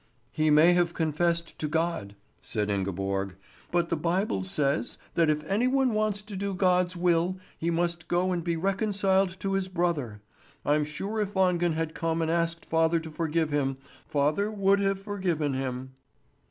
"He 0.31 0.49
may 0.49 0.73
have 0.73 0.95
confessed 0.95 1.59
to 1.59 1.67
God," 1.67 2.15
said 2.41 2.71
Ingeborg. 2.71 3.35
"But 3.71 3.89
the 3.89 3.95
Bible 3.95 4.43
says 4.43 4.97
that 5.13 5.29
if 5.29 5.43
any 5.45 5.67
one 5.67 5.93
wants 5.93 6.23
to 6.23 6.35
do 6.35 6.55
God's 6.55 6.97
will, 6.97 7.37
he 7.59 7.69
must 7.69 8.07
go 8.07 8.31
and 8.31 8.43
be 8.43 8.57
reconciled 8.57 9.39
to 9.39 9.53
his 9.53 9.67
brother. 9.67 10.19
I'm 10.65 10.85
sure 10.85 11.21
if 11.21 11.35
Wangen 11.35 11.73
had 11.73 11.93
come 11.93 12.23
and 12.23 12.31
asked 12.31 12.65
father 12.65 12.99
to 12.99 13.11
forgive 13.11 13.51
him, 13.51 13.77
father 14.07 14.49
would 14.49 14.79
have 14.79 14.99
forgiven 14.99 15.53
him." 15.53 15.91